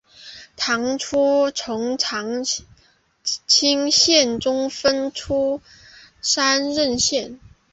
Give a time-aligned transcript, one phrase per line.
[0.55, 2.43] 唐初从长
[3.23, 5.61] 清县中分出
[6.21, 7.39] 山荏县。